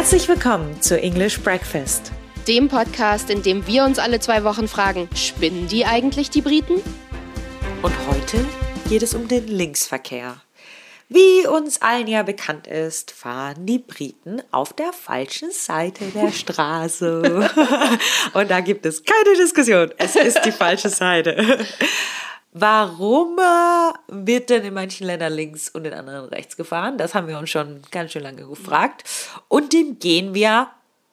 [0.00, 2.10] Herzlich willkommen zu English Breakfast.
[2.48, 6.80] Dem Podcast, in dem wir uns alle zwei Wochen fragen, spinnen die eigentlich die Briten?
[7.82, 8.46] Und heute
[8.88, 10.40] geht es um den Linksverkehr.
[11.10, 17.50] Wie uns allen ja bekannt ist, fahren die Briten auf der falschen Seite der Straße.
[18.32, 19.92] Und da gibt es keine Diskussion.
[19.98, 21.58] Es ist die falsche Seite.
[22.52, 26.98] Warum äh, wird denn in manchen Ländern links und in anderen rechts gefahren?
[26.98, 29.04] Das haben wir uns schon ganz schön lange gefragt.
[29.48, 30.68] Und dem gehen wir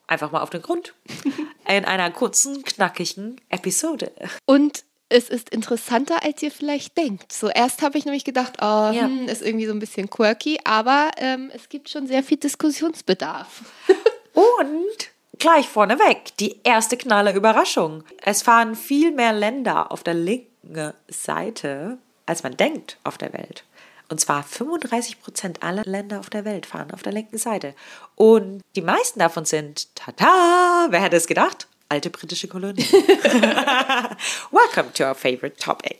[0.08, 0.94] einfach mal auf den Grund.
[1.68, 4.10] In einer kurzen, knackigen Episode.
[4.46, 7.30] Und es ist interessanter, als ihr vielleicht denkt.
[7.32, 9.04] So erst habe ich nämlich gedacht, oh, ja.
[9.04, 13.62] hm, ist irgendwie so ein bisschen quirky, aber ähm, es gibt schon sehr viel Diskussionsbedarf.
[14.32, 18.02] Und gleich vorneweg, die erste knalle Überraschung.
[18.22, 20.47] Es fahren viel mehr Länder auf der linken
[21.08, 23.64] Seite, als man denkt auf der Welt.
[24.10, 27.74] Und zwar 35 Prozent aller Länder auf der Welt fahren auf der linken Seite.
[28.14, 31.68] Und die meisten davon sind, tata, wer hätte es gedacht?
[31.88, 32.82] Alte britische Kolonie.
[34.50, 35.98] Welcome to our favorite topic.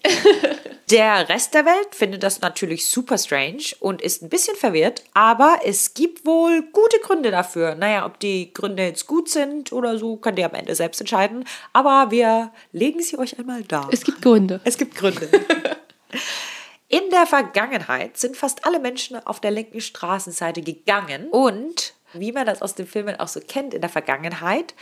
[0.90, 5.60] Der Rest der Welt findet das natürlich super strange und ist ein bisschen verwirrt, aber
[5.64, 7.74] es gibt wohl gute Gründe dafür.
[7.74, 11.44] Naja, ob die Gründe jetzt gut sind oder so, könnt ihr am Ende selbst entscheiden.
[11.72, 13.88] Aber wir legen sie euch einmal dar.
[13.92, 14.60] Es gibt Gründe.
[14.64, 15.28] Es gibt Gründe.
[16.88, 22.46] In der Vergangenheit sind fast alle Menschen auf der linken Straßenseite gegangen und, wie man
[22.46, 24.74] das aus den Filmen auch so kennt, in der Vergangenheit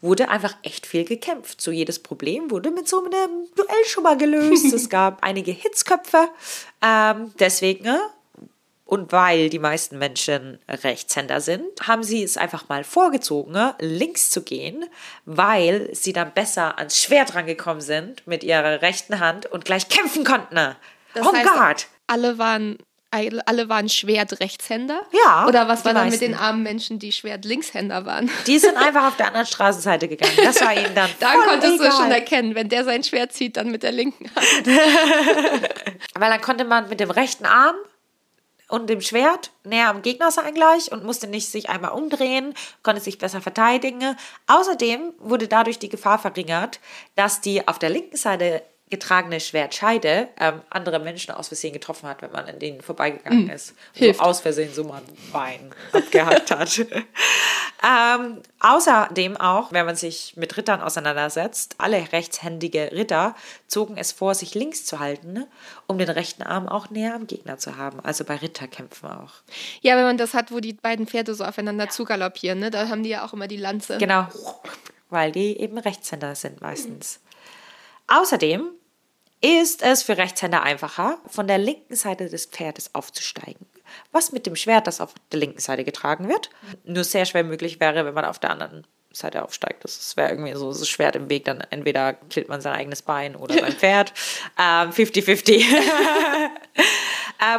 [0.00, 1.60] wurde einfach echt viel gekämpft.
[1.60, 4.72] So jedes Problem wurde mit so einem Duell schon mal gelöst.
[4.72, 6.28] es gab einige Hitzköpfe.
[6.82, 8.00] Ähm, deswegen ne,
[8.88, 14.30] und weil die meisten Menschen Rechtshänder sind, haben sie es einfach mal vorgezogen, ne, links
[14.30, 14.86] zu gehen,
[15.26, 20.24] weil sie dann besser ans Schwert rangekommen sind mit ihrer rechten Hand und gleich kämpfen
[20.24, 20.54] konnten.
[21.12, 21.86] Das oh heißt, Gott!
[22.06, 22.78] Alle waren
[23.10, 25.00] alle waren Schwert-Rechtshänder?
[25.12, 25.46] Ja.
[25.46, 28.30] Oder was war dann mit den armen Menschen, die Schwert-Linkshänder waren?
[28.46, 30.34] Die sind einfach auf der anderen Straßenseite gegangen.
[30.42, 31.10] Das war ihnen dann.
[31.18, 31.88] da konntest egal.
[31.88, 34.66] du schon erkennen, wenn der sein Schwert zieht, dann mit der linken Hand.
[36.14, 37.76] Weil dann konnte man mit dem rechten Arm
[38.68, 43.00] und dem Schwert näher am Gegner sein gleich und musste nicht sich einmal umdrehen, konnte
[43.00, 44.16] sich besser verteidigen.
[44.46, 46.80] Außerdem wurde dadurch die Gefahr verringert,
[47.14, 52.22] dass die auf der linken Seite getragene Schwertscheide ähm, andere Menschen aus Versehen getroffen hat,
[52.22, 53.74] wenn man an denen vorbeigegangen mm, ist.
[53.94, 56.78] So aus Versehen so mal ein Bein abgehackt hat.
[57.84, 63.34] ähm, außerdem auch, wenn man sich mit Rittern auseinandersetzt, alle rechtshändige Ritter
[63.66, 65.44] zogen es vor, sich links zu halten,
[65.86, 68.00] um den rechten Arm auch näher am Gegner zu haben.
[68.00, 69.32] Also bei Ritterkämpfen auch.
[69.82, 71.90] Ja, wenn man das hat, wo die beiden Pferde so aufeinander ja.
[71.90, 73.98] zugaloppieren, ne, da haben die ja auch immer die Lanze.
[73.98, 74.26] Genau,
[75.10, 77.20] weil die eben Rechtshänder sind meistens.
[78.08, 78.70] Außerdem
[79.40, 83.66] ist es für Rechtshänder einfacher, von der linken Seite des Pferdes aufzusteigen.
[84.10, 86.50] Was mit dem Schwert, das auf der linken Seite getragen wird,
[86.84, 89.84] nur sehr schwer möglich wäre, wenn man auf der anderen Seite aufsteigt.
[89.84, 93.36] Das wäre irgendwie so das Schwert im Weg, dann entweder killt man sein eigenes Bein
[93.36, 94.12] oder sein Pferd.
[94.56, 95.50] 50-50.
[95.52, 95.64] Ähm,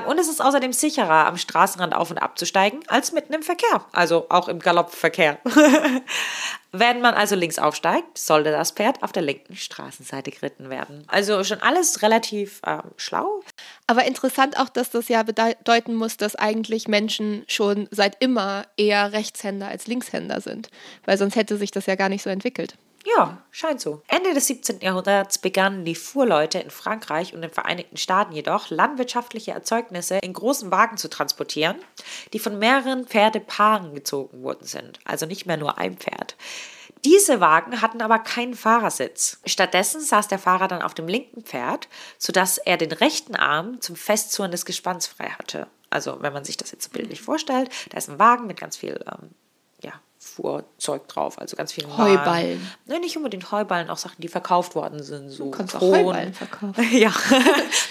[0.07, 4.25] und es ist außerdem sicherer, am Straßenrand auf und abzusteigen, als mitten im Verkehr, also
[4.29, 5.39] auch im Galoppverkehr.
[6.71, 11.03] Wenn man also links aufsteigt, sollte das Pferd auf der linken Straßenseite geritten werden.
[11.07, 13.41] Also schon alles relativ ähm, schlau.
[13.87, 19.13] Aber interessant auch, dass das ja bedeuten muss, dass eigentlich Menschen schon seit immer eher
[19.13, 20.69] Rechtshänder als Linkshänder sind.
[21.05, 22.75] Weil sonst hätte sich das ja gar nicht so entwickelt.
[23.15, 24.01] Ja, scheint so.
[24.07, 24.81] Ende des 17.
[24.81, 30.69] Jahrhunderts begannen die Fuhrleute in Frankreich und den Vereinigten Staaten jedoch, landwirtschaftliche Erzeugnisse in großen
[30.71, 31.77] Wagen zu transportieren,
[32.33, 34.99] die von mehreren Pferdepaaren gezogen worden sind.
[35.05, 36.35] Also nicht mehr nur ein Pferd.
[37.05, 39.39] Diese Wagen hatten aber keinen Fahrersitz.
[39.45, 41.87] Stattdessen saß der Fahrer dann auf dem linken Pferd,
[42.17, 45.67] sodass er den rechten Arm zum Festzurren des Gespanns frei hatte.
[45.89, 49.03] Also, wenn man sich das jetzt bildlich vorstellt, da ist ein Wagen mit ganz viel
[49.11, 49.29] ähm,
[50.29, 52.65] Fuhrzeug drauf, also ganz viele Heuballen.
[52.85, 55.29] Nein, nicht unbedingt Heuballen, auch Sachen, die verkauft worden sind.
[55.29, 55.93] So du kannst Thron.
[55.93, 56.75] auch Heuballen verkaufen.
[56.91, 57.11] ja.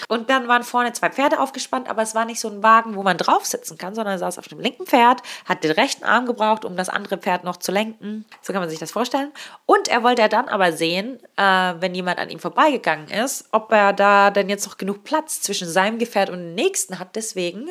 [0.09, 3.03] und dann waren vorne zwei Pferde aufgespannt, aber es war nicht so ein Wagen, wo
[3.03, 6.27] man drauf sitzen kann, sondern er saß auf dem linken Pferd, hat den rechten Arm
[6.27, 8.25] gebraucht, um das andere Pferd noch zu lenken.
[8.43, 9.33] So kann man sich das vorstellen.
[9.67, 11.43] Und er wollte dann aber sehen, äh,
[11.81, 15.69] wenn jemand an ihm vorbeigegangen ist, ob er da denn jetzt noch genug Platz zwischen
[15.69, 17.17] seinem Gefährt und dem nächsten hat.
[17.17, 17.71] Deswegen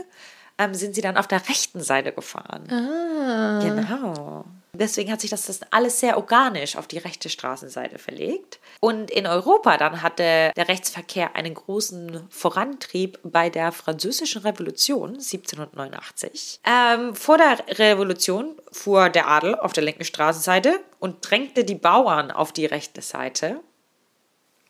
[0.58, 2.68] ähm, sind sie dann auf der rechten Seite gefahren.
[2.72, 3.60] Ah.
[3.64, 4.46] Genau.
[4.80, 8.60] Deswegen hat sich das, das alles sehr organisch auf die rechte Straßenseite verlegt.
[8.80, 16.60] Und in Europa dann hatte der Rechtsverkehr einen großen Vorantrieb bei der Französischen Revolution 1789.
[16.64, 22.32] Ähm, vor der Revolution fuhr der Adel auf der linken Straßenseite und drängte die Bauern
[22.32, 23.60] auf die rechte Seite.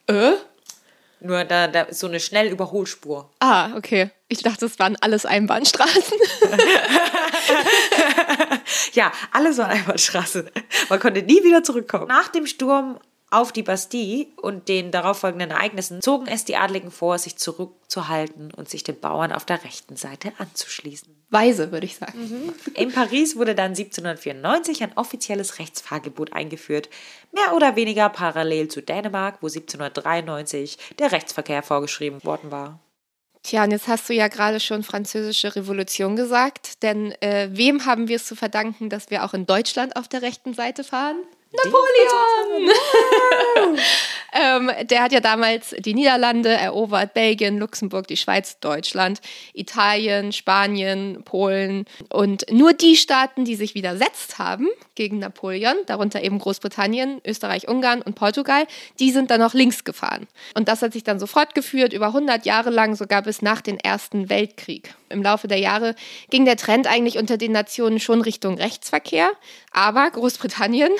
[0.07, 0.33] Äh?
[1.19, 3.29] Nur da, da so eine Schnellüberholspur.
[3.39, 4.11] Ah, okay.
[4.27, 6.17] Ich dachte, es waren alles Einbahnstraßen.
[9.07, 10.51] ja, alles war Einbahnstraße.
[10.89, 12.07] Man konnte nie wieder zurückkommen.
[12.07, 12.99] Nach dem Sturm
[13.29, 18.69] auf die Bastille und den darauffolgenden Ereignissen zogen es die Adligen vor, sich zurückzuhalten und
[18.69, 21.13] sich den Bauern auf der rechten Seite anzuschließen.
[21.29, 22.17] Weise, würde ich sagen.
[22.17, 22.53] Mhm.
[22.73, 26.89] In Paris wurde dann 1794 ein offizielles Rechtsfahrgebot eingeführt,
[27.33, 32.79] mehr oder weniger parallel zu Dänemark, wo 1793 der Rechtsverkehr vorgeschrieben worden war.
[33.47, 38.09] Tja, und jetzt hast du ja gerade schon französische Revolution gesagt, denn äh, wem haben
[38.09, 41.15] wir es zu verdanken, dass wir auch in Deutschland auf der rechten Seite fahren?
[41.51, 42.71] Napoleon!
[44.33, 49.21] ähm, der hat ja damals die Niederlande erobert, Belgien, Luxemburg, die Schweiz, Deutschland,
[49.53, 56.39] Italien, Spanien, Polen und nur die Staaten, die sich widersetzt haben gegen Napoleon, darunter eben
[56.39, 58.67] Großbritannien, Österreich, Ungarn und Portugal,
[58.99, 60.27] die sind dann noch links gefahren.
[60.55, 63.77] Und das hat sich dann so fortgeführt, über 100 Jahre lang, sogar bis nach dem
[63.77, 64.93] Ersten Weltkrieg.
[65.09, 65.95] Im Laufe der Jahre
[66.29, 69.31] ging der Trend eigentlich unter den Nationen schon Richtung Rechtsverkehr,
[69.71, 70.91] aber Großbritannien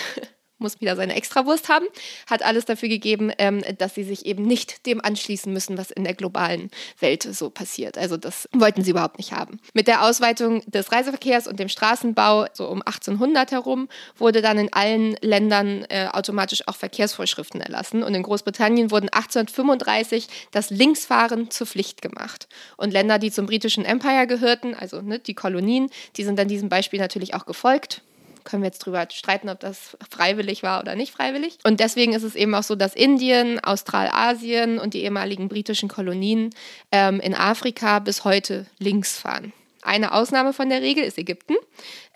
[0.59, 1.85] muss wieder seine Extrawurst haben,
[2.29, 6.03] hat alles dafür gegeben, ähm, dass sie sich eben nicht dem anschließen müssen, was in
[6.03, 7.97] der globalen Welt so passiert.
[7.97, 9.59] Also das wollten sie überhaupt nicht haben.
[9.73, 13.87] Mit der Ausweitung des Reiseverkehrs und dem Straßenbau so um 1800 herum
[14.17, 20.27] wurde dann in allen Ländern äh, automatisch auch Verkehrsvorschriften erlassen und in Großbritannien wurden 1835
[20.51, 22.47] das Linksfahren zur Pflicht gemacht.
[22.77, 26.69] Und Länder, die zum britischen Empire gehörten, also ne, die Kolonien, die sind dann diesem
[26.69, 28.01] Beispiel natürlich auch gefolgt
[28.47, 31.59] können wir jetzt drüber streiten, ob das freiwillig war oder nicht freiwillig.
[31.63, 36.51] Und deswegen ist es eben auch so, dass Indien, Australasien und die ehemaligen britischen Kolonien
[36.91, 39.53] ähm, in Afrika bis heute links fahren.
[39.81, 41.55] Eine Ausnahme von der Regel ist Ägypten.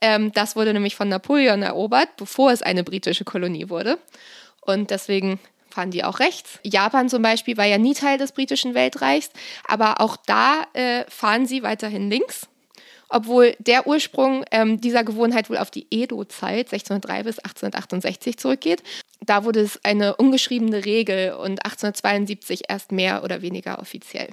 [0.02, 4.00] Ähm, das wurde nämlich von Napoleon erobert, bevor es eine britische Kolonie wurde.
[4.62, 5.40] Und deswegen
[5.70, 6.60] fahren die auch rechts.
[6.64, 9.30] Japan zum Beispiel war ja nie Teil des britischen Weltreichs,
[9.68, 12.48] aber auch da äh, fahren sie weiterhin links
[13.12, 18.84] obwohl der Ursprung ähm, dieser Gewohnheit wohl auf die Edo-Zeit 1603 bis 1868 zurückgeht.
[19.20, 24.30] Da wurde es eine ungeschriebene Regel und 1872 erst mehr oder weniger offiziell.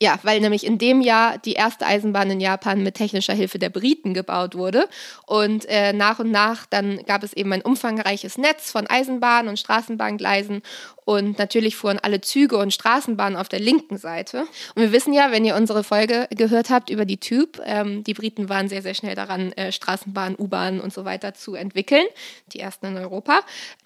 [0.00, 3.68] Ja, weil nämlich in dem Jahr die erste Eisenbahn in Japan mit technischer Hilfe der
[3.68, 4.88] Briten gebaut wurde.
[5.26, 9.58] Und äh, nach und nach dann gab es eben ein umfangreiches Netz von Eisenbahn- und
[9.58, 10.62] Straßenbahngleisen.
[11.04, 14.42] Und natürlich fuhren alle Züge und Straßenbahnen auf der linken Seite.
[14.76, 18.14] Und wir wissen ja, wenn ihr unsere Folge gehört habt über die Tube, ähm, die
[18.14, 22.04] Briten waren sehr, sehr schnell daran, äh, Straßenbahnen, U-Bahnen und so weiter zu entwickeln.
[22.52, 23.40] Die ersten in Europa.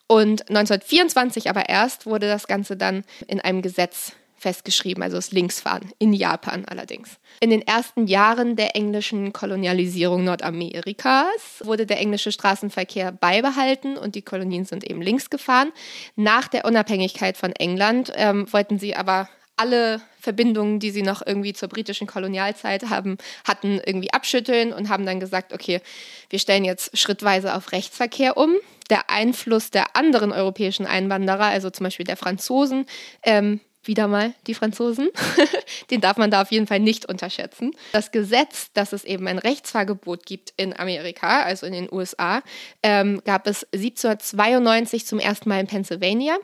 [0.08, 4.12] Und 1924 aber erst wurde das Ganze dann in einem Gesetz
[4.42, 7.18] festgeschrieben, also das Linksfahren, in Japan allerdings.
[7.40, 14.22] In den ersten Jahren der englischen Kolonialisierung Nordamerikas wurde der englische Straßenverkehr beibehalten und die
[14.22, 15.70] Kolonien sind eben links gefahren.
[16.16, 21.52] Nach der Unabhängigkeit von England ähm, wollten sie aber alle Verbindungen, die sie noch irgendwie
[21.52, 25.80] zur britischen Kolonialzeit haben, hatten, irgendwie abschütteln und haben dann gesagt, okay,
[26.30, 28.54] wir stellen jetzt schrittweise auf Rechtsverkehr um.
[28.90, 32.86] Der Einfluss der anderen europäischen Einwanderer, also zum Beispiel der Franzosen,
[33.22, 35.10] ähm, wieder mal die Franzosen.
[35.90, 37.72] Den darf man da auf jeden Fall nicht unterschätzen.
[37.92, 42.42] Das Gesetz, dass es eben ein Rechtsfahrgebot gibt in Amerika, also in den USA,
[42.82, 46.36] ähm, gab es 1792 zum ersten Mal in Pennsylvania.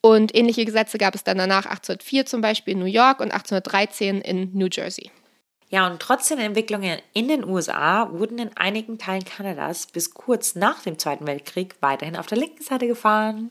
[0.00, 4.20] Und ähnliche Gesetze gab es dann danach 1804 zum Beispiel in New York und 1813
[4.20, 5.10] in New Jersey.
[5.68, 10.54] Ja, und trotz den Entwicklungen in den USA wurden in einigen Teilen Kanadas bis kurz
[10.54, 13.50] nach dem Zweiten Weltkrieg weiterhin auf der linken Seite gefahren.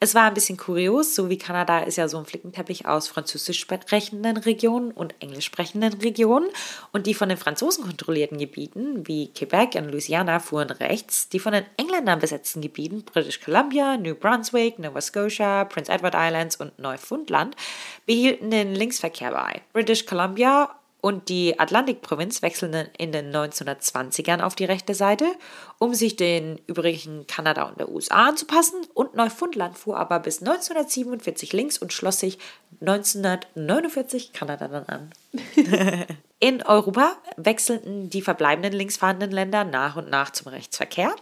[0.00, 3.58] Es war ein bisschen kurios, so wie Kanada ist ja so ein Flickenteppich aus französisch
[3.58, 6.48] sprechenden Regionen und englisch sprechenden Regionen.
[6.92, 11.28] Und die von den Franzosen kontrollierten Gebieten, wie Quebec und Louisiana, fuhren rechts.
[11.30, 16.54] Die von den Engländern besetzten Gebieten, British Columbia, New Brunswick, Nova Scotia, Prince Edward Islands
[16.54, 17.56] und Neufundland,
[18.06, 19.62] behielten den Linksverkehr bei.
[19.72, 25.26] British Columbia und die Atlantikprovinz wechselten in den 1920ern auf die rechte Seite,
[25.78, 28.80] um sich den übrigen Kanada und der USA anzupassen.
[28.94, 32.38] Und Neufundland fuhr aber bis 1947 links und schloss sich
[32.80, 35.12] 1949 Kanada dann an.
[36.40, 41.14] in Europa wechselten die verbleibenden linksfahrenden Länder nach und nach zum Rechtsverkehr.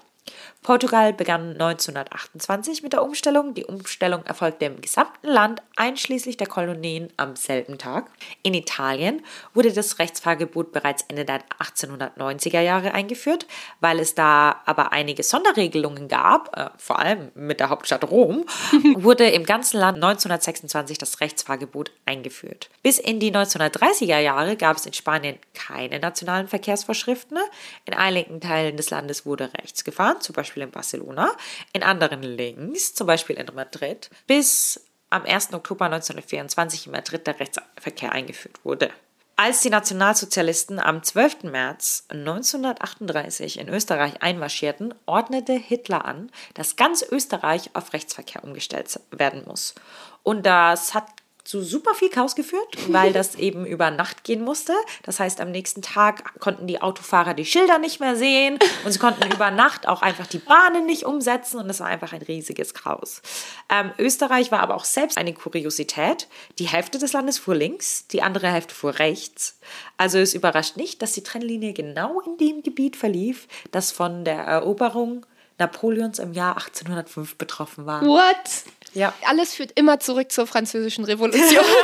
[0.67, 3.55] Portugal begann 1928 mit der Umstellung.
[3.55, 8.11] Die Umstellung erfolgte im gesamten Land, einschließlich der Kolonien, am selben Tag.
[8.43, 9.23] In Italien
[9.55, 13.47] wurde das Rechtsfahrgebot bereits Ende der 1890er Jahre eingeführt,
[13.79, 18.45] weil es da aber einige Sonderregelungen gab, äh, vor allem mit der Hauptstadt Rom,
[18.97, 22.71] wurde im ganzen Land 1926 das Rechtsfahrgebot eingeführt.
[22.83, 27.39] Bis in die 1930er Jahre gab es in Spanien keine nationalen Verkehrsvorschriften.
[27.85, 31.33] In einigen Teilen des Landes wurde rechts gefahren, zum Beispiel in Barcelona,
[31.73, 35.53] in anderen links, zum Beispiel in Madrid, bis am 1.
[35.53, 38.91] Oktober 1924 in Madrid der Rechtsverkehr eingeführt wurde.
[39.39, 41.45] Als die Nationalsozialisten am 12.
[41.45, 49.45] März 1938 in Österreich einmarschierten, ordnete Hitler an, dass ganz Österreich auf Rechtsverkehr umgestellt werden
[49.47, 49.75] muss.
[50.23, 51.05] Und das hat
[51.47, 54.73] zu super viel Chaos geführt, weil das eben über Nacht gehen musste.
[55.03, 58.99] Das heißt, am nächsten Tag konnten die Autofahrer die Schilder nicht mehr sehen und sie
[58.99, 62.75] konnten über Nacht auch einfach die Bahnen nicht umsetzen und es war einfach ein riesiges
[62.75, 63.23] Chaos.
[63.71, 66.29] Ähm, Österreich war aber auch selbst eine Kuriosität.
[66.59, 69.59] Die Hälfte des Landes fuhr links, die andere Hälfte fuhr rechts.
[69.97, 74.39] Also es überrascht nicht, dass die Trennlinie genau in dem Gebiet verlief, das von der
[74.39, 75.25] Eroberung
[75.59, 78.03] Napoleons im Jahr 1805 betroffen war.
[78.03, 78.35] What?
[78.97, 79.13] Ja.
[79.27, 81.65] Alles führt immer zurück zur französischen Revolution.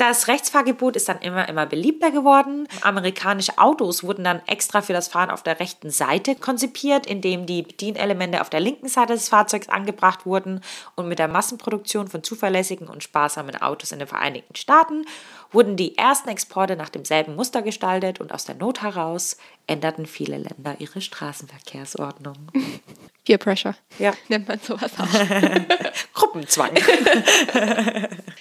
[0.00, 2.66] Das Rechtsfahrgebot ist dann immer, immer beliebter geworden.
[2.80, 7.60] Amerikanische Autos wurden dann extra für das Fahren auf der rechten Seite konzipiert, indem die
[7.60, 10.62] Bedienelemente auf der linken Seite des Fahrzeugs angebracht wurden.
[10.94, 15.04] Und mit der Massenproduktion von zuverlässigen und sparsamen Autos in den Vereinigten Staaten
[15.50, 20.38] wurden die ersten Exporte nach demselben Muster gestaltet und aus der Not heraus änderten viele
[20.38, 22.36] Länder ihre Straßenverkehrsordnung.
[23.24, 23.74] Peer Pressure.
[23.98, 24.12] Ja.
[24.28, 25.06] Nennt man sowas auch.
[26.14, 26.70] Gruppenzwang.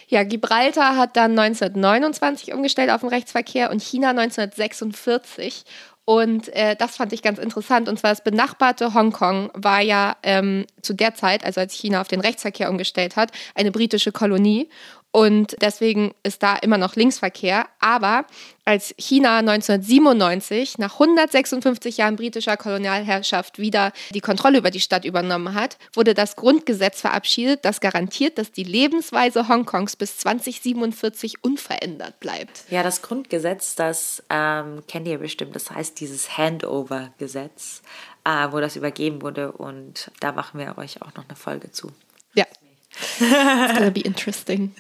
[0.08, 5.66] Ja, Gibraltar hat dann 1929 umgestellt auf den Rechtsverkehr und China 1946.
[6.10, 7.88] Und äh, das fand ich ganz interessant.
[7.88, 12.08] Und zwar das benachbarte Hongkong war ja ähm, zu der Zeit, also als China auf
[12.08, 14.70] den Rechtsverkehr umgestellt hat, eine britische Kolonie.
[15.12, 17.68] Und deswegen ist da immer noch Linksverkehr.
[17.80, 18.25] Aber
[18.63, 25.56] als China 1997 nach 156 Jahren britischer Kolonialherrschaft wieder die Kontrolle über die Stadt übernommen
[25.56, 32.66] hat, wurde das Grundgesetz verabschiedet, das garantiert, dass die Lebensweise Hongkongs bis 2047 unverändert bleibt.
[32.70, 37.82] Ja, das Grundgesetz, das ähm, kennt ihr bestimmt, das heißt dieses Handover-Gesetz,
[38.25, 39.51] äh, wo das übergeben wurde.
[39.54, 41.92] Und da machen wir euch auch noch eine Folge zu.
[42.36, 42.46] Ja.
[42.91, 44.74] It's gonna be interesting.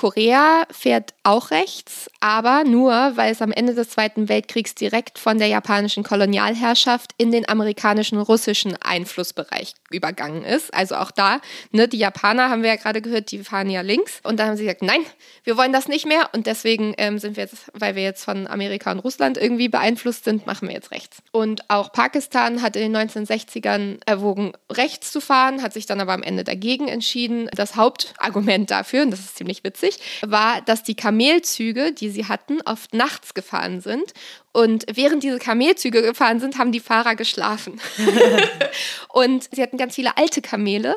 [0.00, 5.36] Korea fährt auch rechts, aber nur, weil es am Ende des Zweiten Weltkriegs direkt von
[5.36, 10.72] der japanischen Kolonialherrschaft in den amerikanischen russischen Einflussbereich übergangen ist.
[10.72, 14.20] Also auch da, ne, die Japaner haben wir ja gerade gehört, die fahren ja links.
[14.22, 15.04] Und dann haben sie gesagt, nein,
[15.44, 16.30] wir wollen das nicht mehr.
[16.32, 20.24] Und deswegen ähm, sind wir jetzt, weil wir jetzt von Amerika und Russland irgendwie beeinflusst
[20.24, 21.18] sind, machen wir jetzt rechts.
[21.30, 26.14] Und auch Pakistan hat in den 1960ern erwogen, rechts zu fahren, hat sich dann aber
[26.14, 27.50] am Ende dagegen entschieden.
[27.54, 29.89] Das Hauptargument dafür, und das ist ziemlich witzig,
[30.22, 34.12] war, dass die Kamelzüge, die sie hatten, oft nachts gefahren sind.
[34.52, 37.80] Und während diese Kamelzüge gefahren sind, haben die Fahrer geschlafen.
[39.08, 40.96] und sie hatten ganz viele alte Kamele.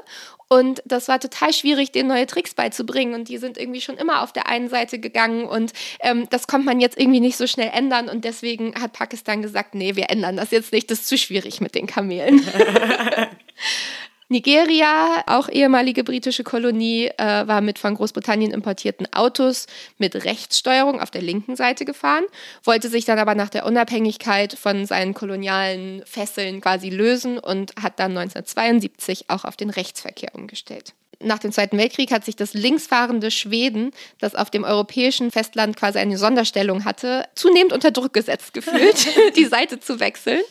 [0.50, 3.15] Und das war total schwierig, denen neue Tricks beizubringen.
[3.15, 5.45] Und die sind irgendwie schon immer auf der einen Seite gegangen.
[5.45, 8.07] Und ähm, das konnte man jetzt irgendwie nicht so schnell ändern.
[8.07, 10.91] Und deswegen hat Pakistan gesagt, nee, wir ändern das jetzt nicht.
[10.91, 12.45] Das ist zu schwierig mit den Kamelen.
[14.34, 19.68] Nigeria, auch ehemalige britische Kolonie, äh, war mit von Großbritannien importierten Autos
[20.00, 22.24] mit Rechtssteuerung auf der linken Seite gefahren,
[22.63, 28.00] wollte sich dann aber nach der Unabhängigkeit von seinen kolonialen Fesseln quasi lösen und hat
[28.00, 33.32] dann 1972 auch auf den Rechtsverkehr umgestellt nach dem Zweiten Weltkrieg hat sich das linksfahrende
[33.32, 39.08] Schweden, das auf dem europäischen Festland quasi eine Sonderstellung hatte, zunehmend unter Druck gesetzt gefühlt,
[39.36, 40.42] die Seite zu wechseln,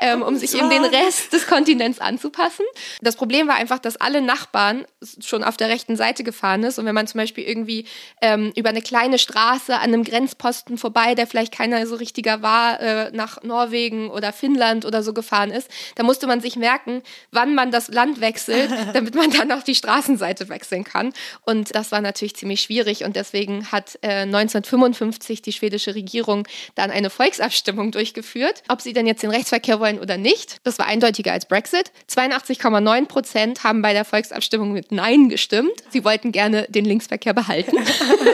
[0.00, 2.64] ähm, um sich eben den Rest des Kontinents anzupassen.
[3.00, 4.84] Das Problem war einfach, dass alle Nachbarn
[5.20, 7.86] schon auf der rechten Seite gefahren ist und wenn man zum Beispiel irgendwie
[8.20, 12.80] ähm, über eine kleine Straße an einem Grenzposten vorbei, der vielleicht keiner so richtiger war,
[12.80, 17.54] äh, nach Norwegen oder Finnland oder so gefahren ist, da musste man sich merken, wann
[17.54, 21.12] man das Land wechselt, damit man dann auch die Straßen Seite wechseln kann.
[21.44, 26.92] Und das war natürlich ziemlich schwierig und deswegen hat äh, 1955 die schwedische Regierung dann
[26.92, 30.58] eine Volksabstimmung durchgeführt, ob sie denn jetzt den Rechtsverkehr wollen oder nicht.
[30.62, 31.90] Das war eindeutiger als Brexit.
[32.08, 35.72] 82,9 Prozent haben bei der Volksabstimmung mit Nein gestimmt.
[35.90, 37.76] Sie wollten gerne den Linksverkehr behalten.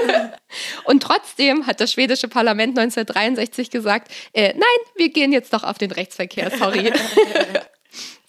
[0.84, 5.78] und trotzdem hat das schwedische Parlament 1963 gesagt, äh, nein, wir gehen jetzt doch auf
[5.78, 6.92] den Rechtsverkehr, sorry.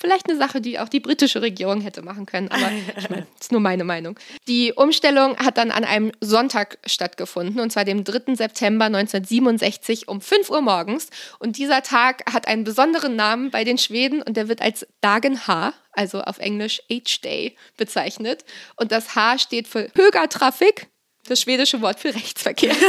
[0.02, 3.48] Vielleicht eine Sache, die auch die britische Regierung hätte machen können, aber ich meine, das
[3.48, 4.18] ist nur meine Meinung.
[4.48, 8.36] Die Umstellung hat dann an einem Sonntag stattgefunden, und zwar dem 3.
[8.36, 11.10] September 1967 um 5 Uhr morgens.
[11.40, 15.48] Und dieser Tag hat einen besonderen Namen bei den Schweden und der wird als Dagen
[15.48, 18.46] H, also auf Englisch H-Day, bezeichnet.
[18.78, 20.88] Und das H steht für Högertrafik,
[21.30, 22.76] das schwedische Wort für Rechtsverkehr.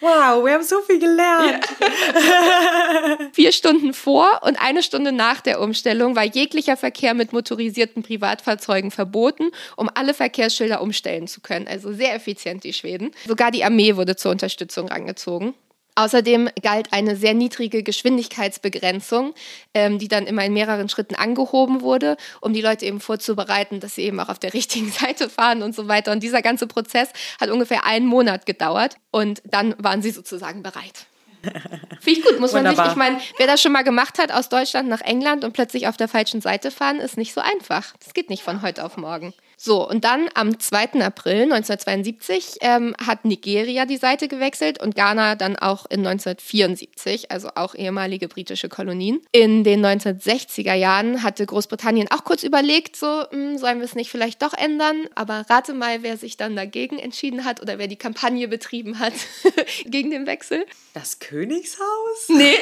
[0.00, 1.64] Wow, wir haben so viel gelernt.
[1.80, 3.18] Ja.
[3.32, 8.90] Vier Stunden vor und eine Stunde nach der Umstellung war jeglicher Verkehr mit motorisierten Privatfahrzeugen
[8.90, 11.66] verboten, um alle Verkehrsschilder umstellen zu können.
[11.66, 13.12] Also sehr effizient, die Schweden.
[13.26, 15.54] Sogar die Armee wurde zur Unterstützung rangezogen.
[15.96, 19.34] Außerdem galt eine sehr niedrige Geschwindigkeitsbegrenzung,
[19.74, 23.94] ähm, die dann immer in mehreren Schritten angehoben wurde, um die Leute eben vorzubereiten, dass
[23.94, 26.12] sie eben auch auf der richtigen Seite fahren und so weiter.
[26.12, 27.10] Und dieser ganze Prozess
[27.40, 31.06] hat ungefähr einen Monat gedauert und dann waren sie sozusagen bereit.
[32.00, 32.86] Finde ich gut, muss man Wunderbar.
[32.86, 35.86] sich, ich meine, wer das schon mal gemacht hat, aus Deutschland nach England und plötzlich
[35.88, 37.94] auf der falschen Seite fahren, ist nicht so einfach.
[38.02, 39.34] Das geht nicht von heute auf morgen.
[39.64, 41.00] So, und dann am 2.
[41.00, 47.48] April 1972 ähm, hat Nigeria die Seite gewechselt und Ghana dann auch in 1974, also
[47.54, 49.22] auch ehemalige britische Kolonien.
[49.32, 53.94] In den 1960er Jahren hatte Großbritannien auch kurz überlegt, so, mh, hm, sollen wir es
[53.94, 55.06] nicht vielleicht doch ändern?
[55.14, 59.14] Aber rate mal, wer sich dann dagegen entschieden hat oder wer die Kampagne betrieben hat
[59.86, 60.66] gegen den Wechsel.
[60.92, 61.84] Das Königshaus?
[62.28, 62.56] Nee,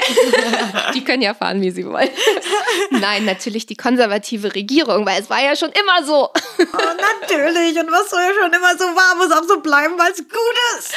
[0.95, 2.09] die können ja fahren, wie sie wollen.
[2.91, 6.29] Nein, natürlich die konservative Regierung, weil es war ja schon immer so.
[6.97, 7.79] Natürlich.
[7.79, 10.95] Und was soll schon immer so war, muss auch so bleiben, weil es gut ist.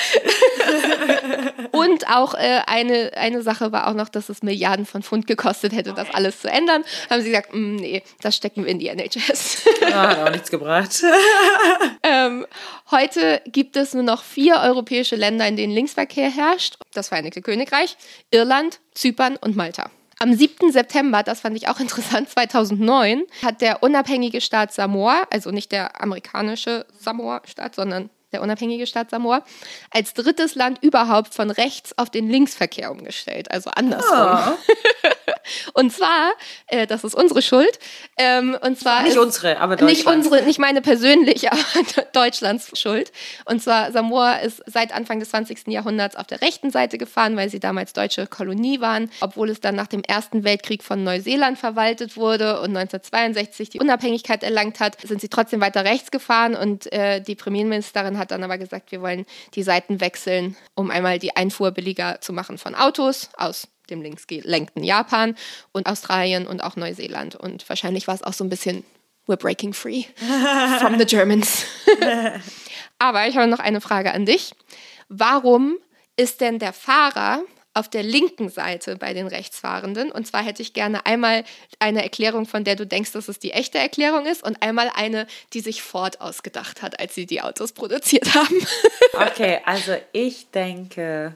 [1.71, 5.73] Und auch äh, eine, eine Sache war auch noch, dass es Milliarden von Pfund gekostet
[5.73, 6.83] hätte, das alles zu ändern.
[7.09, 9.63] Haben sie gesagt, mm, nee, das stecken wir in die NHS.
[9.83, 11.03] Ah, hat auch nichts gebracht.
[12.03, 12.45] ähm,
[12.91, 16.77] heute gibt es nur noch vier europäische Länder, in denen Linksverkehr herrscht.
[16.93, 17.97] Das Vereinigte Königreich,
[18.31, 19.89] Irland, Zypern und Malta.
[20.19, 20.72] Am 7.
[20.72, 26.01] September, das fand ich auch interessant, 2009, hat der unabhängige Staat Samoa, also nicht der
[26.01, 29.44] amerikanische Samoa-Staat, sondern der unabhängige Staat Samoa,
[29.92, 34.56] als drittes Land überhaupt von rechts auf den Linksverkehr umgestellt, also andersrum.
[34.56, 35.10] Oh.
[35.74, 36.34] und zwar,
[36.68, 37.80] äh, das ist unsere Schuld,
[38.18, 43.13] ähm, und zwar nicht unsere, aber nicht unsere, nicht meine persönliche, aber Deutschlands Schuld.
[43.46, 45.68] Und zwar Samoa ist seit Anfang des 20.
[45.68, 49.75] Jahrhunderts auf der rechten Seite gefahren, weil sie damals deutsche Kolonie waren, obwohl es dann
[49.75, 55.22] nach dem Ersten Weltkrieg von Neuseeland verwaltet wurde und 1962 die Unabhängigkeit erlangt hat, sind
[55.22, 59.01] sie trotzdem weiter rechts gefahren und äh, die Premierministerin hat hat dann aber gesagt, wir
[59.01, 64.01] wollen die Seiten wechseln, um einmal die Einfuhr billiger zu machen von Autos aus dem
[64.01, 65.36] linksgelenkten Japan
[65.72, 67.36] und Australien und auch Neuseeland.
[67.36, 68.84] Und wahrscheinlich war es auch so ein bisschen
[69.27, 70.05] We're breaking free
[70.79, 71.65] from the Germans.
[73.00, 74.53] aber ich habe noch eine Frage an dich.
[75.08, 75.77] Warum
[76.17, 77.44] ist denn der Fahrer
[77.75, 80.10] auf der linken Seite bei den Rechtsfahrenden.
[80.10, 81.43] Und zwar hätte ich gerne einmal
[81.78, 85.28] eine Erklärung, von der du denkst, dass es die echte Erklärung ist, und einmal eine,
[85.54, 88.56] die sich Ford ausgedacht hat, als sie die Autos produziert haben.
[89.13, 91.36] Okay, also ich denke,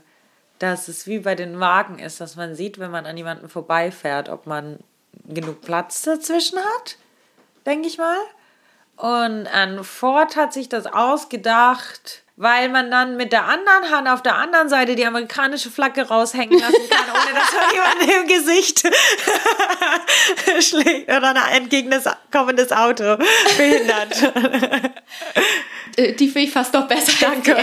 [0.60, 4.28] dass es wie bei den Wagen ist, dass man sieht, wenn man an jemanden vorbeifährt,
[4.28, 4.80] ob man
[5.26, 6.98] genug Platz dazwischen hat,
[7.66, 8.18] denke ich mal.
[8.98, 14.24] Und an Ford hat sich das ausgedacht, weil man dann mit der anderen Hand auf
[14.24, 18.84] der anderen Seite die amerikanische Flagge raushängen lassen kann, ohne dass man jemanden im Gesicht
[20.62, 23.18] schlägt oder ein entgegenkommendes Auto
[23.58, 24.34] behindert.
[26.00, 27.12] Äh, die finde ich fast noch besser.
[27.20, 27.56] Danke.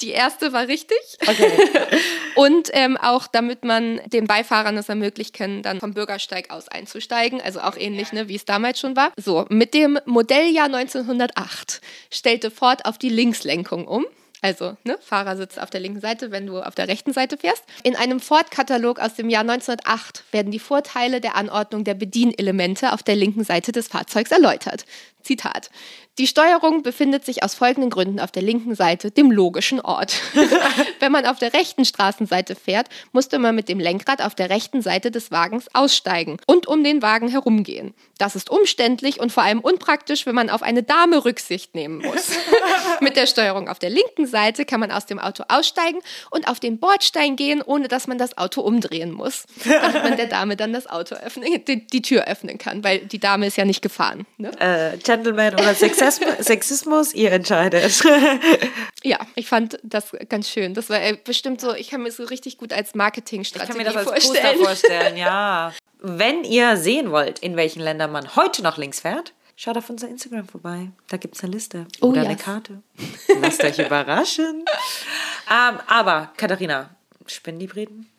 [0.00, 0.98] Die, die, erste war richtig.
[1.26, 1.50] Okay.
[2.34, 7.40] Und ähm, auch damit man den Beifahrern es ermöglicht kann, dann vom Bürgersteig aus einzusteigen.
[7.40, 9.12] Also auch ähnlich, ne, wie es damals schon war.
[9.16, 14.06] So, mit dem Modelljahr 1908 stellte Ford auf die Linkslenkung um.
[14.44, 17.62] Also, ne, Fahrer sitzt auf der linken Seite, wenn du auf der rechten Seite fährst.
[17.84, 23.04] In einem Ford-Katalog aus dem Jahr 1908 werden die Vorteile der Anordnung der Bedienelemente auf
[23.04, 24.84] der linken Seite des Fahrzeugs erläutert.
[25.22, 25.70] Zitat.
[26.18, 30.20] Die Steuerung befindet sich aus folgenden Gründen auf der linken Seite, dem logischen Ort.
[31.00, 34.82] Wenn man auf der rechten Straßenseite fährt, musste man mit dem Lenkrad auf der rechten
[34.82, 37.94] Seite des Wagens aussteigen und um den Wagen herumgehen.
[38.18, 42.28] Das ist umständlich und vor allem unpraktisch, wenn man auf eine Dame Rücksicht nehmen muss.
[43.00, 46.60] mit der Steuerung auf der linken Seite kann man aus dem Auto aussteigen und auf
[46.60, 50.74] den Bordstein gehen, ohne dass man das Auto umdrehen muss, damit man der Dame dann
[50.74, 54.26] das Auto öffnen, die, die Tür öffnen kann, weil die Dame ist ja nicht gefahren.
[54.36, 54.50] Ne?
[54.60, 55.74] Äh, Gentleman oder
[56.42, 58.02] Sexismus, ihr entscheidet.
[59.02, 60.74] ja, ich fand das ganz schön.
[60.74, 63.86] Das war äh, bestimmt so, ich kann mir so richtig gut als Marketingstrategie vorstellen.
[63.86, 64.64] Ich kann mir das als vorstellen.
[64.64, 65.72] vorstellen, ja.
[66.04, 70.08] Wenn ihr sehen wollt, in welchen Ländern man heute noch links fährt, schaut auf unser
[70.08, 70.88] Instagram vorbei.
[71.08, 72.26] Da gibt es eine Liste oh, oder yes.
[72.26, 72.82] eine Karte.
[73.40, 74.64] Lasst euch überraschen.
[75.48, 76.90] Ähm, aber, Katharina,
[77.26, 78.11] spinnen die Briten?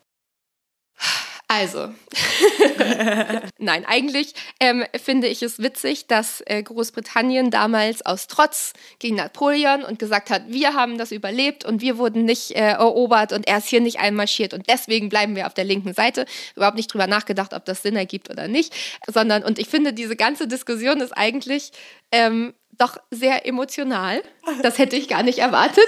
[1.55, 1.93] Also,
[3.59, 9.83] nein, eigentlich ähm, finde ich es witzig, dass äh, Großbritannien damals aus Trotz gegen Napoleon
[9.83, 13.59] und gesagt hat, wir haben das überlebt und wir wurden nicht äh, erobert und er
[13.59, 16.25] ist hier nicht einmarschiert und deswegen bleiben wir auf der linken Seite.
[16.55, 18.73] Überhaupt nicht drüber nachgedacht, ob das Sinn ergibt oder nicht,
[19.05, 21.71] sondern und ich finde, diese ganze Diskussion ist eigentlich
[22.11, 24.21] ähm, doch sehr emotional.
[24.61, 25.85] Das hätte ich gar nicht erwartet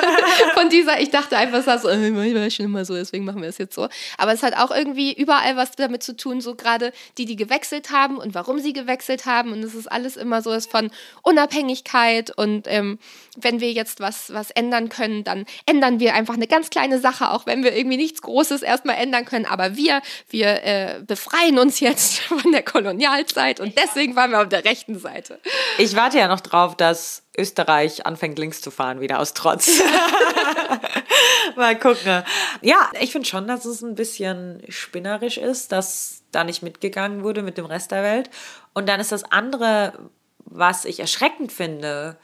[0.54, 3.42] von dieser, ich dachte einfach, es war so, äh, war schon immer so, deswegen machen
[3.42, 3.88] wir es jetzt so.
[4.16, 7.90] Aber es hat auch irgendwie überall was damit zu tun, so gerade die, die gewechselt
[7.90, 9.52] haben und warum sie gewechselt haben.
[9.52, 10.90] Und es ist alles immer so ist von
[11.22, 12.30] Unabhängigkeit.
[12.36, 12.98] Und ähm,
[13.36, 17.30] wenn wir jetzt was, was ändern können, dann ändern wir einfach eine ganz kleine Sache,
[17.30, 19.44] auch wenn wir irgendwie nichts Großes erstmal ändern können.
[19.44, 24.48] Aber wir, wir äh, befreien uns jetzt von der Kolonialzeit und deswegen waren wir auf
[24.48, 25.40] der rechten Seite.
[25.78, 29.70] Ich warte ja noch drauf, dass Österreich anfängt links zu fahren, wieder aus Trotz.
[31.56, 32.22] Mal gucken.
[32.60, 37.42] Ja, ich finde schon, dass es ein bisschen spinnerisch ist, dass da nicht mitgegangen wurde
[37.42, 38.30] mit dem Rest der Welt.
[38.74, 40.10] Und dann ist das andere,
[40.44, 42.16] was ich erschreckend finde,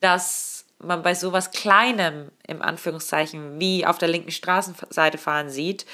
[0.00, 5.86] dass man bei sowas Kleinem, im Anführungszeichen, wie auf der linken Straßenseite fahren sieht,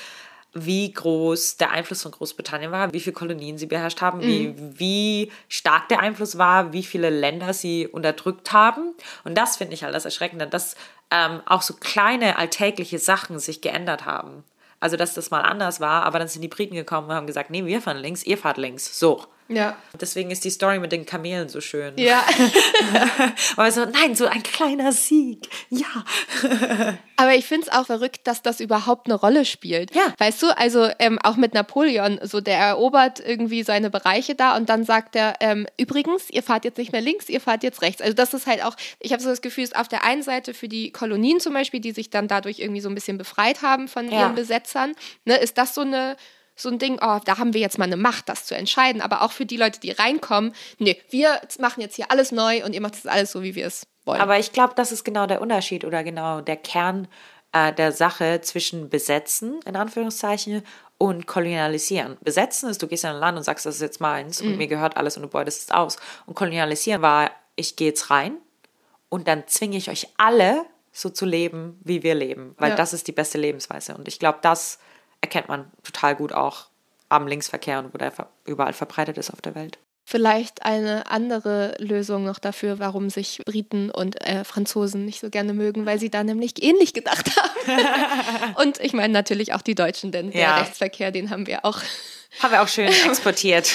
[0.55, 4.23] wie groß der Einfluss von Großbritannien war, wie viele Kolonien sie beherrscht haben, mhm.
[4.23, 8.95] wie, wie stark der Einfluss war, wie viele Länder sie unterdrückt haben.
[9.25, 10.75] Und das finde ich halt das Erschreckende, dass
[11.11, 14.45] ähm, auch so kleine alltägliche Sachen sich geändert haben.
[14.81, 17.51] Also, dass das mal anders war, aber dann sind die Briten gekommen und haben gesagt,
[17.51, 18.99] nee, wir fahren links, ihr fahrt links.
[18.99, 19.25] So.
[19.49, 19.77] Ja.
[19.99, 21.95] Deswegen ist die Story mit den Kamelen so schön.
[21.97, 22.23] Ja.
[23.57, 25.49] Aber so, nein, so ein kleiner Sieg.
[25.71, 26.05] Ja.
[27.17, 29.95] Aber ich finde es auch verrückt, dass das überhaupt eine Rolle spielt.
[29.95, 30.13] Ja.
[30.19, 34.69] Weißt du, also ähm, auch mit Napoleon, so der erobert irgendwie seine Bereiche da und
[34.69, 38.03] dann sagt er, ähm, übrigens, ihr fahrt jetzt nicht mehr links, ihr fahrt jetzt rechts.
[38.03, 40.53] Also das ist halt auch, ich habe so das Gefühl, ist auf der einen Seite
[40.53, 43.89] für die Kolonien zum Beispiel, die sich dann dadurch irgendwie so ein bisschen befreit haben
[43.89, 44.21] von ja.
[44.21, 44.93] ihren Besetzern,
[45.25, 46.17] ne, ist das so eine
[46.59, 49.01] so ein Ding, oh, da haben wir jetzt mal eine Macht, das zu entscheiden.
[49.01, 52.75] Aber auch für die Leute, die reinkommen, nee, wir machen jetzt hier alles neu und
[52.75, 54.21] ihr macht das alles so, wie wir es wollen.
[54.21, 57.09] Aber ich glaube, das ist genau der Unterschied oder genau der Kern
[57.53, 60.63] äh, der Sache zwischen besetzen, in Anführungszeichen,
[60.99, 62.17] und kolonialisieren.
[62.23, 64.51] Besetzen ist, du gehst in ein Land und sagst, das ist jetzt meins mhm.
[64.51, 65.97] und mir gehört alles und du beutest es aus.
[66.27, 68.37] Und kolonialisieren war, ich gehe jetzt rein
[69.09, 72.77] und dann zwinge ich euch alle so zu leben, wie wir leben, weil ja.
[72.77, 73.95] das ist die beste Lebensweise.
[73.95, 74.81] Und ich glaube, das
[75.21, 76.67] erkennt man total gut auch
[77.09, 78.13] am Linksverkehr und wo der
[78.45, 79.79] überall verbreitet ist auf der Welt.
[80.11, 85.53] Vielleicht eine andere Lösung noch dafür, warum sich Briten und äh, Franzosen nicht so gerne
[85.53, 88.55] mögen, weil sie da nämlich ähnlich gedacht haben.
[88.55, 90.55] und ich meine natürlich auch die Deutschen, denn ja.
[90.55, 91.81] der Rechtsverkehr, den haben wir auch.
[92.43, 93.71] Haben wir auch schön exportiert.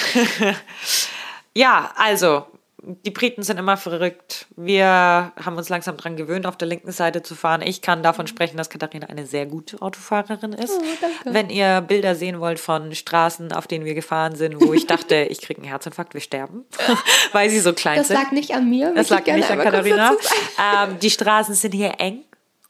[1.54, 2.46] ja, also
[2.86, 4.46] die Briten sind immer verrückt.
[4.56, 7.62] Wir haben uns langsam daran gewöhnt, auf der linken Seite zu fahren.
[7.62, 10.72] Ich kann davon sprechen, dass Katharina eine sehr gute Autofahrerin ist.
[10.78, 14.86] Oh, Wenn ihr Bilder sehen wollt von Straßen, auf denen wir gefahren sind, wo ich
[14.86, 16.64] dachte, ich kriege einen Herzinfarkt, wir sterben,
[17.32, 18.16] weil sie so klein das sind.
[18.16, 18.92] Das lag nicht an mir.
[18.94, 20.12] Das lag nicht an Katharina.
[20.58, 22.24] Ähm, die Straßen sind hier eng.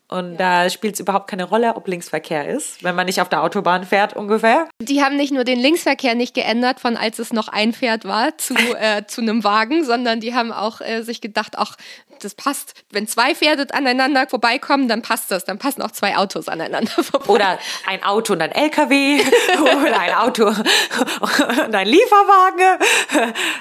[0.08, 0.64] Und ja.
[0.64, 3.84] da spielt es überhaupt keine Rolle, ob Linksverkehr ist, wenn man nicht auf der Autobahn
[3.84, 4.68] fährt ungefähr.
[4.80, 8.36] Die haben nicht nur den Linksverkehr nicht geändert, von als es noch ein Pferd war
[8.36, 11.76] zu, äh, zu einem Wagen, sondern die haben auch äh, sich gedacht, ach,
[12.20, 12.74] das passt.
[12.90, 15.44] Wenn zwei Pferde aneinander vorbeikommen, dann passt das.
[15.44, 17.26] Dann passen auch zwei Autos aneinander vorbei.
[17.28, 19.22] Oder ein Auto und ein LKW
[19.60, 22.78] oder ein Auto und ein Lieferwagen.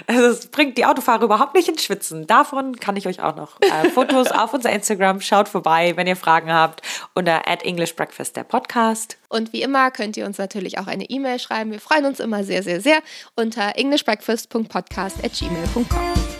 [0.07, 2.27] Es bringt die Autofahrer überhaupt nicht ins Schwitzen.
[2.27, 5.21] Davon kann ich euch auch noch äh, Fotos auf unser Instagram.
[5.21, 6.81] Schaut vorbei, wenn ihr Fragen habt,
[7.13, 9.17] unter at English Breakfast der Podcast.
[9.29, 11.71] Und wie immer könnt ihr uns natürlich auch eine E-Mail schreiben.
[11.71, 12.99] Wir freuen uns immer sehr, sehr, sehr
[13.35, 16.32] unter englishbreakfast.podcast at gmail.com.